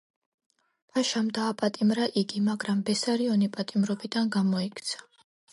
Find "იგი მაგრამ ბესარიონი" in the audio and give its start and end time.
2.23-3.53